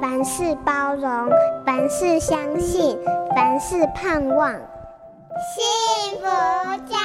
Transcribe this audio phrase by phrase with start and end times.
[0.00, 1.30] 凡事包容，
[1.64, 2.98] 凡事相信，
[3.34, 4.52] 凡事盼望。
[4.52, 6.24] 幸福
[6.86, 6.96] 家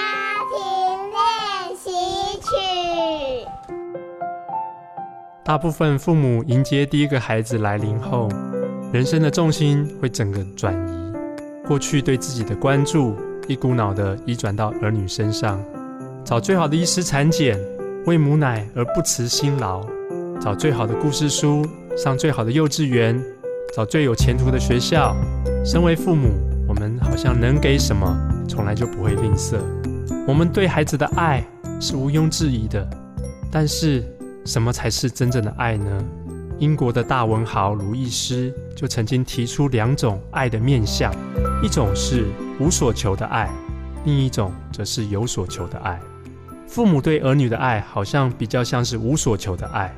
[0.51, 1.89] 庭练习
[2.39, 3.47] 曲。
[5.43, 8.27] 大部分父母迎接第一个孩子来临后，
[8.91, 11.13] 人生的重心会整个转移，
[11.67, 13.15] 过去对自己的关注，
[13.47, 15.63] 一股脑的移转到儿女身上，
[16.25, 17.57] 找最好的医师产检，
[18.05, 19.81] 喂母奶而不辞辛劳，
[20.41, 21.65] 找最好的故事书，
[21.97, 23.21] 上最好的幼稚园，
[23.75, 25.15] 找最有前途的学校。
[25.63, 26.29] 身为父母，
[26.67, 29.57] 我们好像能给什么，从来就不会吝啬。
[30.27, 31.45] 我们对孩子的爱
[31.79, 32.87] 是毋庸置疑的，
[33.51, 34.03] 但是
[34.45, 36.03] 什么才是真正的爱呢？
[36.59, 41.13] 英国的大文豪鲁易斯就曾经提出两种爱的面向，
[41.61, 42.25] 一种是
[42.59, 43.49] 无所求的爱，
[44.05, 45.99] 另一种则是有所求的爱。
[46.67, 49.93] 父母对儿女的爱好像比较像是无所求的爱，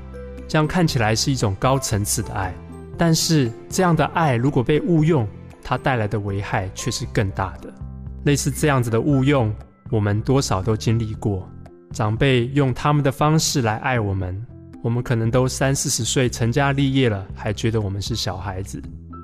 [0.48, 2.54] 这样看起来是一种高层次的爱，
[2.98, 5.28] 但是这样的爱如果被误用，
[5.64, 7.73] 它带来的危害却是更大的。
[8.26, 9.54] 类似这样子的误用，
[9.90, 11.48] 我们多少都经历过。
[11.92, 14.45] 长辈用他们的方式来爱我们，
[14.82, 18.82] 我们可能都三四十岁成家立业了，还觉得我们是小孩子。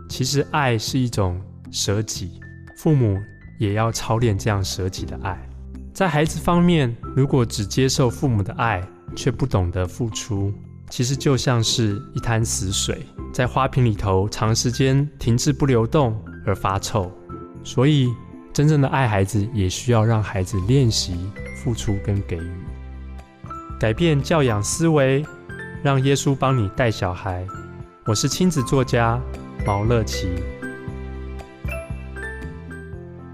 [0.08, 1.39] 其实爱是一种
[1.71, 2.39] 舍己，
[2.77, 3.17] 父母
[3.59, 5.39] 也要操练这样舍己的爱。
[5.93, 8.81] 在孩子方面，如果只接受父母的爱，
[9.15, 10.53] 却不懂得付出，
[10.89, 17.11] 其实就像是一滩死水，在花瓶里头长时间停滞不流动而发臭。
[17.63, 18.09] 所以，
[18.51, 22.51] 真正的爱孩子，也需要让孩子练习付出跟给予，
[23.79, 25.23] 改变教养思维，
[25.83, 27.45] 让耶稣帮你带小孩。
[28.05, 29.21] 我是亲子作家
[29.65, 30.27] 毛乐琪。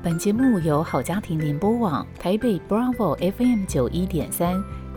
[0.04, 4.62] 本节目由好家庭联播网、台北 Bravo FM 九一点三、